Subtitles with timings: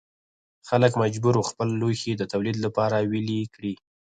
[0.69, 3.73] خلک مجبور وو خپل لوښي د تولید لپاره ویلې کړي.